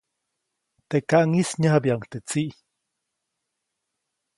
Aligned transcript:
Te 0.89 0.97
kaʼŋis 1.09 1.49
nyäjabyaʼuŋ 1.59 2.01
teʼ 2.11 2.23
tsiʼ. 2.27 2.53